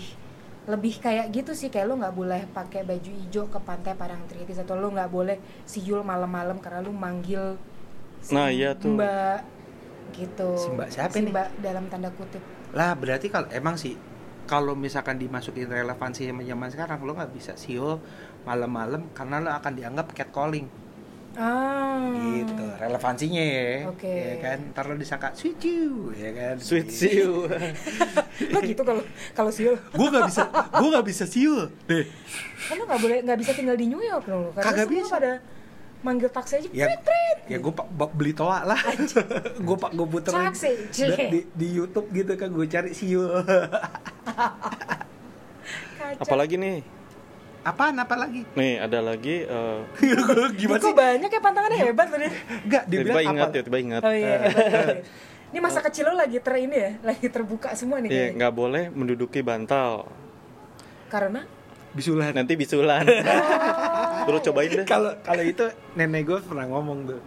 [0.66, 4.75] lebih kayak gitu sih kayak lu nggak boleh pakai baju hijau ke pantai Parangtritis atau
[4.75, 7.55] lu nggak boleh siul malam-malam karena lu manggil
[8.21, 8.99] si Nah, iya tuh.
[8.99, 9.38] Mbak
[10.16, 10.51] gitu.
[10.59, 11.35] Si Mbak siapa Si nih?
[11.35, 12.42] Mbak dalam tanda kutip.
[12.75, 13.95] lah berarti kalau emang sih
[14.47, 18.03] kalau misalkan dimasukin relevansi sama zaman sekarang lo nggak bisa sio
[18.47, 20.66] malam-malam karena lo akan dianggap catcalling
[21.37, 22.01] Ah.
[22.16, 24.09] gitu relevansinya ya Oke.
[24.09, 27.44] ya kan ntar lo disangka sweet you ya kan Sweet siu.
[28.53, 29.05] Lo gitu kalau
[29.37, 29.77] kalau siul.
[29.77, 32.05] gue nggak bisa gue nggak bisa siul deh
[32.68, 34.53] Kan lo nggak boleh nggak bisa tinggal di New York loh.
[34.57, 35.12] Karena Kagak semua bisa.
[35.12, 35.33] pada
[36.05, 36.68] manggil taksi aja.
[36.70, 37.38] ya prit, prit.
[37.51, 38.79] ya gue pak beli toa lah
[39.66, 40.70] gue pak gue puter Taksi,
[41.33, 43.27] di, di, YouTube gitu kan gue cari siul
[45.96, 46.22] Kacau.
[46.22, 46.95] Apalagi nih?
[47.66, 49.79] Apaan apa lagi Nih ada lagi eh,
[50.61, 52.26] gimana Kok sih banyak ya pantangannya hebat tadi.
[52.62, 53.59] Enggak, dia bilang ingat apa?
[53.59, 54.00] ya, tiba ingat.
[54.07, 54.96] Oh iya, hebat.
[55.50, 58.37] Ini masa kecil lo lagi ter ini ya, lagi terbuka semua nih Iya, kayaknya.
[58.38, 60.11] nggak boleh menduduki bantal.
[61.07, 61.46] Karena
[61.96, 62.37] Bisulan.
[62.37, 63.09] Nanti bisulan.
[64.29, 64.85] Terus cobain deh.
[64.85, 65.64] Kalau kalau itu
[65.96, 67.20] nenek gue pernah ngomong tuh.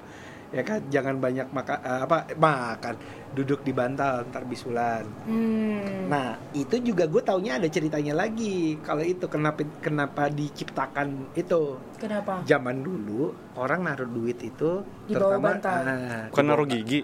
[0.49, 2.97] Ya kan, jangan banyak makan apa makan,
[3.31, 5.05] duduk di bantal ntar bisulan.
[5.23, 8.73] hmm, Nah, itu juga gue taunya ada ceritanya lagi.
[8.81, 11.77] Kalau itu kenapa kenapa diciptakan itu?
[11.95, 12.41] kenapa?
[12.43, 15.79] Zaman dulu orang naruh duit itu Di bawah terutama bantal.
[15.79, 16.99] ah, Bukan naruh gigi.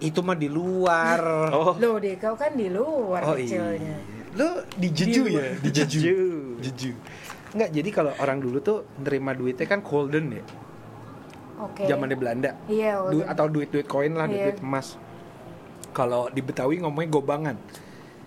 [0.00, 1.20] Itu mah di luar.
[1.54, 3.46] Oh, Lo deh, kau kan di luar Oh iya.
[3.46, 3.94] kecilnya.
[4.34, 5.46] Lo di jeju Di ya?
[5.58, 5.98] Di jeju.
[6.00, 6.18] Jeju.
[6.58, 6.90] Jeju.
[7.50, 10.42] Enggak, jadi kalau orang dulu tuh nerima duitnya kan golden ya.
[11.60, 11.84] Oke.
[11.84, 12.50] Zamannya Belanda.
[12.66, 14.48] Iya, Du- atau duit-duit koin lah, Iya.
[14.48, 14.96] duit emas.
[15.90, 17.56] Kalau di Betawi ngomongnya gobangan,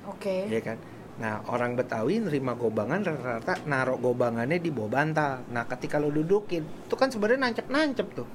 [0.06, 0.46] Oke.
[0.48, 0.78] ya kan?
[1.14, 5.46] Nah, orang Betawi nerima gobangan rata-rata naruh gobangannya di bawah bantal.
[5.48, 8.28] Nah, ketika lo dudukin, itu kan sebenarnya nancep-nancep tuh.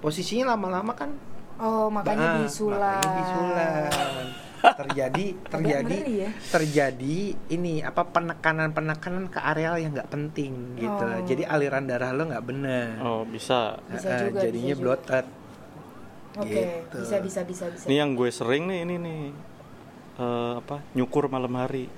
[0.00, 1.10] Posisinya lama-lama kan
[1.56, 3.00] Oh, makanya bisulan.
[4.68, 6.30] Terjadi terjadi ngeri ya.
[6.48, 11.04] terjadi ini apa penekanan-penekanan ke areal yang nggak penting gitu.
[11.04, 11.22] Oh.
[11.22, 12.98] Jadi aliran darah lo nggak benar.
[13.00, 13.78] oh bisa.
[13.86, 14.82] Bisa juga, jadinya bisa juga.
[14.82, 15.26] bloated.
[16.36, 16.96] Oke, Gitu.
[17.00, 17.84] bisa bisa bisa bisa.
[17.86, 19.22] Ini yang gue sering nih ini nih.
[20.16, 20.84] Eh, apa?
[20.92, 21.88] Nyukur malam hari.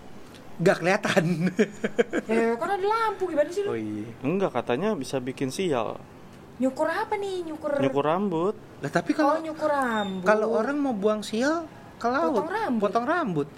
[0.59, 1.25] Nggak kelihatan.
[2.29, 3.73] Eh, kan ada lampu gimana sih lu?
[3.73, 4.05] oh iya.
[4.21, 5.97] Enggak katanya bisa bikin sial.
[6.59, 7.47] Nyukur apa nih?
[7.47, 7.79] Nyukur.
[7.79, 8.55] Nyukur rambut.
[8.79, 10.23] Lah tapi Oh, kalau nyukur rambut.
[10.25, 11.65] kalau orang mau buang sial
[11.99, 12.81] ke laut, Potong rambut.
[12.81, 13.49] potong rambut.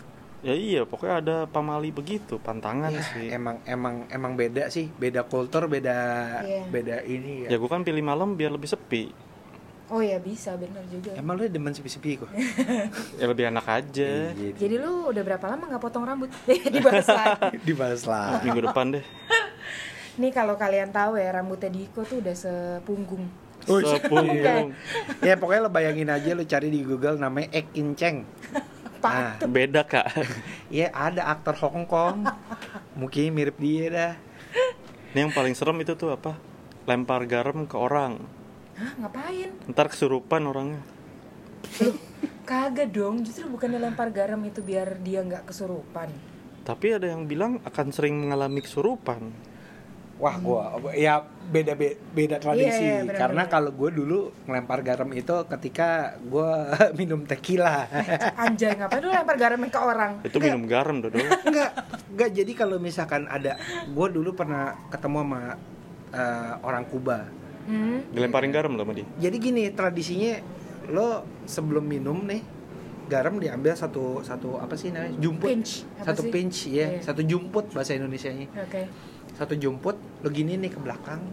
[0.40, 3.28] Ya iya, pokoknya ada pamali begitu, pantangan Ya, sih.
[3.28, 5.96] emang emang emang beda sih, beda kultur, beda
[6.40, 6.64] Iya.
[6.66, 7.56] beda ini Ya ya.
[7.56, 9.12] gue kan pilih malam biar lebih sepi.
[9.86, 11.12] Oh ya bisa, benar juga.
[11.12, 12.30] Emang lu demen sepi-sepi kok.
[13.20, 14.30] Ya lebih enak aja.
[14.30, 16.30] Iya, Jadi lu udah berapa lama nggak potong rambut?
[16.72, 17.58] Dibahas lagi.
[17.68, 18.38] dibahas lah.
[18.40, 19.04] Minggu depan deh.
[20.16, 23.26] Nih kalau kalian tahu ya rambutnya Diko tuh udah sepunggung.
[23.64, 24.72] Sepunggung.
[25.20, 28.24] ya pokoknya lo bayangin aja lo cari di Google namanya Ek In Cheng.
[29.00, 30.12] Nah, Beda kak.
[30.68, 32.28] ya ada aktor Hong Kong.
[33.00, 34.12] Mungkin mirip dia dah.
[35.16, 36.36] Ini yang paling serem itu tuh apa?
[36.84, 38.20] Lempar garam ke orang.
[38.76, 39.56] Hah, ngapain?
[39.72, 40.84] Ntar kesurupan orangnya.
[41.80, 41.96] Loh,
[42.44, 43.24] kagak dong.
[43.24, 46.12] Justru bukannya lempar garam itu biar dia nggak kesurupan.
[46.64, 49.32] Tapi ada yang bilang akan sering mengalami kesurupan.
[50.20, 51.18] Wah, gua ya
[51.50, 52.68] beda be- beda tradisi.
[52.76, 55.88] Iya, iya, benar, Karena kalau gue dulu ngelempar garam itu ketika
[56.22, 56.68] gua
[57.00, 57.88] minum tequila.
[58.38, 60.20] Anjay, ngapain lu lempar garam ke orang?
[60.20, 61.24] Itu minum garam dodol.
[61.48, 61.72] enggak,
[62.06, 62.30] enggak.
[62.30, 63.56] Jadi kalau misalkan ada,
[63.86, 65.40] gue dulu pernah ketemu sama
[66.12, 67.18] eh, orang Kuba.
[67.64, 68.04] Hmm?
[68.10, 69.06] Dilemparin garam loh sama dia.
[69.18, 70.36] Jadi gini tradisinya
[70.86, 71.08] lo
[71.44, 72.42] sebelum minum nih
[73.06, 76.30] garam diambil satu satu apa sih namanya jumput Pinch, apa satu sih?
[76.30, 77.02] pinch ya Iya.
[77.02, 78.86] satu jumput bahasa Indonesia nya Oke.
[79.40, 81.24] Satu jumput lo gini nih ke belakang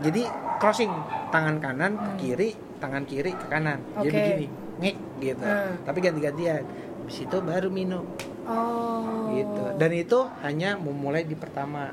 [0.00, 0.24] jadi
[0.56, 0.90] crossing
[1.28, 2.18] tangan kanan ke Hmm.
[2.18, 4.16] kiri tangan kiri ke kanan jadi Oke.
[4.16, 4.46] begini
[4.80, 5.72] ngek gitu Hmm.
[5.84, 6.64] tapi ganti-gantian
[6.98, 8.04] habis itu baru minum
[8.42, 9.30] Oh.
[9.30, 11.92] gitu dan itu hanya memulai di pertama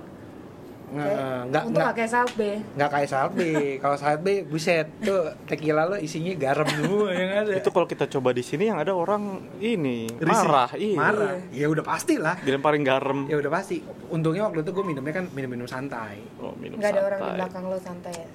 [0.89, 1.05] Nge-
[1.45, 2.51] nggak Untuk nggak kayak salbe.
[2.73, 3.49] nggak kayak salbe
[3.83, 8.33] kalau salbe buset tuh tequila lo isinya garam semua yang ada Itu kalau kita coba
[8.33, 9.21] di sini yang ada orang
[9.61, 10.25] ini Risih.
[10.25, 10.97] marah, iya.
[10.97, 13.29] marah ya udah pasti lah Dilemparin garam.
[13.29, 17.01] ya udah pasti untungnya waktu itu gue minumnya kan minum-minum santai Oh, minum Nggak ada
[17.03, 17.37] orang di santai.
[17.37, 18.29] belakang lo santai ya.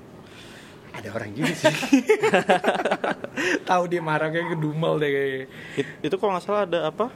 [0.94, 1.74] ada orang juga sih
[3.66, 7.10] tahu dia marah kayak kedumel deh kayaknya It- itu kalau nggak salah ada apa?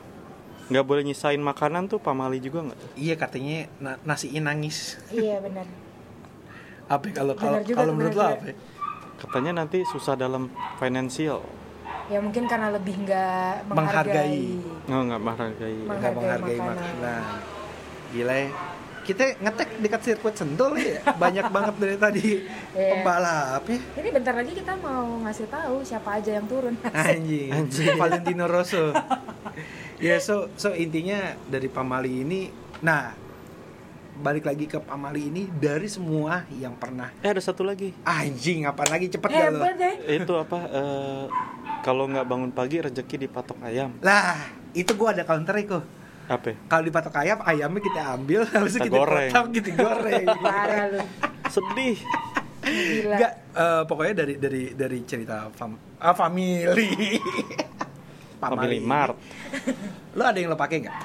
[0.69, 2.79] Nggak boleh nyisain makanan tuh pamali juga nggak?
[2.95, 5.65] iya katanya na nasiin nangis Iya benar.
[6.93, 8.57] apa ya, kalau kalau kalau menurut lo apa ya?
[9.17, 11.43] Katanya nanti susah dalam finansial.
[12.07, 14.47] Ya mungkin karena lebih nggak Menghargai.
[14.55, 14.89] menghargai.
[14.89, 15.77] Oh, nggak menghargai.
[15.81, 16.77] Meng- nggak menghargai makanan.
[16.77, 17.23] makanan
[18.11, 18.49] gila ya
[19.01, 22.27] kita ngetek dekat sirkuit sentul ya banyak banget dari tadi
[22.71, 22.93] Iya.
[22.95, 26.77] pembalap ya Ini bentar lagi kita mau ngasih tahu siapa aja yang turun.
[26.95, 27.97] anjing Anjing.
[27.97, 28.93] Valentino Rosso
[29.99, 33.17] ya so so intinya dari pamali ini nah
[34.15, 37.95] balik lagi ke pamali ini dari semua yang pernah Eh ada satu lagi.
[38.03, 39.95] anjing apa lagi cepet lo deh.
[40.19, 40.59] Itu apa?
[40.69, 41.25] eh,
[41.81, 43.95] kalau nggak bangun pagi rezeki dipatok ayam.
[44.01, 44.37] lah
[44.71, 45.83] itu gua ada counter kok
[46.29, 46.53] Apa?
[46.69, 49.31] kalau dipatok ayam ayamnya kita ambil habis itu Kita kita goreng.
[49.33, 51.01] potong kita goreng Parah lu.
[51.49, 51.97] Sedih.
[52.61, 53.17] Gila.
[53.17, 57.17] Enggak, eh, pokoknya dari dari dari cerita fam ah, family.
[58.37, 59.17] Family Mart.
[60.13, 60.97] Lo ada yang lo pakai nggak?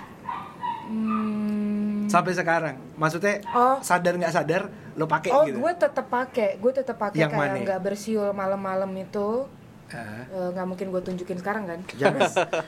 [0.83, 2.05] Hmm.
[2.05, 2.75] Sampai sekarang.
[2.93, 3.79] Maksudnya Oh.
[3.79, 5.57] sadar nggak sadar lo pakai Oh, gitu.
[5.57, 6.59] gue tetap pakai.
[6.59, 9.47] Gue tetap pakai kayak nggak bersiul malam-malam itu.
[9.89, 11.79] Eh, nggak mungkin gue tunjukin sekarang kan?
[11.93, 12.21] jangan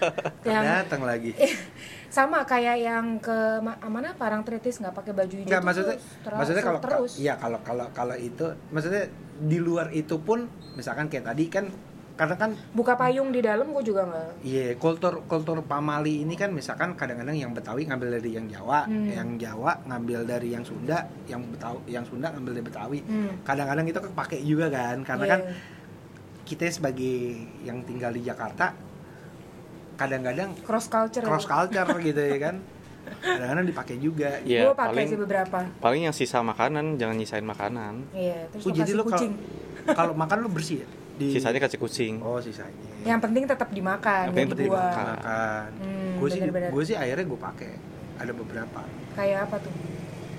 [0.45, 1.33] yang datang lagi.
[2.07, 6.63] sama kayak yang ke ma- mana parang tritis nggak pakai baju hijau maksudnya terus- maksudnya
[6.63, 11.45] kalau terus iya kalau kalau kalau itu maksudnya di luar itu pun misalkan kayak tadi
[11.49, 11.67] kan
[12.15, 16.47] karena kan buka payung di dalam gue juga nggak Iya, kultur kultur pamali ini kan
[16.49, 19.11] misalkan kadang-kadang yang Betawi ngambil dari yang Jawa, Hmm.
[19.11, 22.99] yang Jawa ngambil dari yang Sunda, yang Betawi, yang Sunda ngambil dari Betawi.
[23.01, 23.35] Hmm.
[23.43, 25.33] Kadang-kadang itu kepake juga kan, karena Iya.
[25.35, 25.39] kan
[26.45, 28.71] kita sebagai yang tinggal di Jakarta
[29.95, 32.55] kadang-kadang cross culture cross culture gitu ya kan.
[33.15, 34.41] Kadang-kadang dipakai juga.
[34.41, 37.93] Iya, gue pakai paling sih beberapa paling yang sisa makanan jangan nyisain makanan.
[38.11, 39.33] iya terus Oh, jadi kasih lo kalau kucing
[39.87, 40.87] kalau makan lo bersih ya?
[41.15, 42.13] Di Sisanya kasih kucing.
[42.19, 42.75] Oh, sisanya.
[43.05, 45.05] yang penting tetap dimakan Yang penting dibuang dimakan.
[45.15, 45.67] makan.
[45.79, 47.71] Hmm, gue sih gue sih akhirnya gue pakai.
[48.15, 48.81] Ada beberapa.
[49.13, 49.71] kayak apa tuh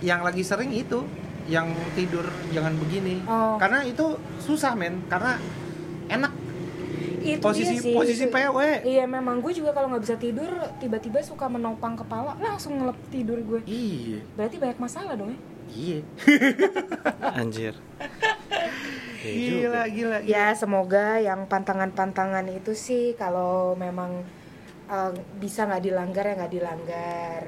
[0.00, 1.00] yang lagi sering itu
[1.46, 1.64] yang
[1.94, 3.56] tidur jangan begini Oh.
[3.56, 4.04] karena itu
[4.36, 5.40] susah men karena
[6.08, 6.32] enak.
[7.26, 10.46] Itu posisi dia sih, posisi itu- PW iya memang gue juga kalau nggak bisa tidur
[10.78, 13.60] tiba-tiba suka menopang kepala langsung ngelep tidur gue.
[13.66, 14.22] Iya.
[14.38, 15.40] Berarti banyak masalah dong ya?
[15.66, 16.00] Iya.
[17.42, 17.74] Anjir.
[19.26, 19.58] Iya juga.
[19.58, 20.18] gila gila.
[20.22, 24.22] Ya semoga yang pantangan-pantangan itu sih kalau memang
[24.86, 25.10] uh,
[25.42, 27.40] bisa nggak dilanggar ya nggak dilanggar.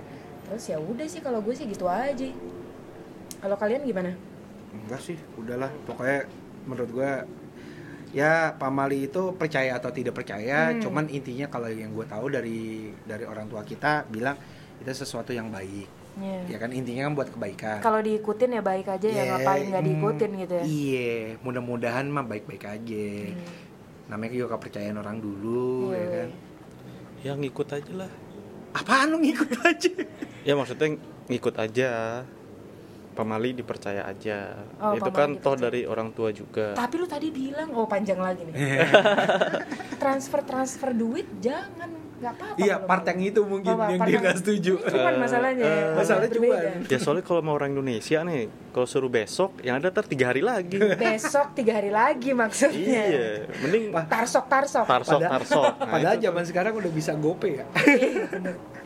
[0.51, 2.27] Terus ya udah sih kalau gue sih gitu aja.
[3.39, 4.11] Kalau kalian gimana?
[4.75, 5.71] Enggak sih udahlah.
[5.87, 6.27] Pokoknya
[6.67, 7.11] menurut gue
[8.11, 10.81] ya pamali itu percaya atau tidak percaya Hmm.
[10.81, 12.61] cuman intinya kalau yang gue tahu dari
[13.03, 14.37] dari orang tua kita bilang
[14.79, 16.41] itu sesuatu yang baik Iya.
[16.51, 19.79] ya kan intinya kan buat kebaikan kalau diikutin ya baik aja ya Ya, ngapain nggak
[19.79, 23.47] mm, diikutin gitu ya iya mudah-mudahan mah baik-baik aja Hmm.
[24.09, 26.29] namanya juga kepercayaan orang dulu Iya, ya kan
[27.19, 28.11] Ya ngikut aja lah.
[28.73, 29.91] apaan lu ngikut aja
[30.43, 31.91] Ya maksudnya ngikut aja.
[33.19, 34.55] Pamali dipercaya aja.
[34.79, 35.63] Oh, Itu kan toh dipercaya.
[35.65, 36.73] dari orang tua juga.
[36.73, 38.55] tapi lu tadi bilang oh panjang lagi nih
[39.99, 44.19] transfer transfer duit jangan nggak apa-apa iya part yang itu mungkin Oh, yang part dia
[44.21, 46.83] nggak setuju cuman masalahnya ya, Eh, masalahnya cuman.
[46.85, 50.43] Ya soalnya kalau mau orang Indonesia nih, kalau suruh besok, yang ada ntar tiga hari
[50.43, 50.79] lagi.
[50.99, 53.27] besok tiga hari lagi maksudnya iya,
[53.57, 55.63] mending tarsok tarsok tarsok Padahal- tarsok.
[55.77, 58.78] Nah, padahal zaman sekarang udah bisa gope ya Iya.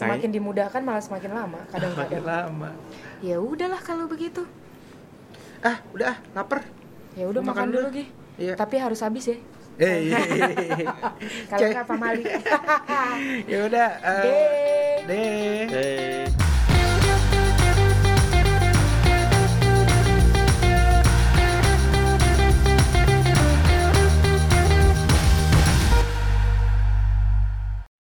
[0.00, 2.24] Semakin dimudahkan malah semakin lama makin kadang-kadang.
[2.24, 2.70] lama.
[3.20, 4.42] Ya udahlah kalau begitu.
[5.60, 6.64] Ah udah ah lapar.
[7.12, 7.88] Ya udah Makan makan, dulu.
[7.90, 7.98] dulu?
[8.00, 8.04] Gi.
[8.40, 8.54] Iya.
[8.56, 9.36] tapi harus habis ya.
[9.80, 10.86] Eh iya, iya, iya.
[11.48, 12.24] kalau nggak pamali
[13.52, 14.22] ya udah eh,
[15.04, 15.04] Deh.
[15.08, 15.64] deh.
[15.72, 16.24] Eh,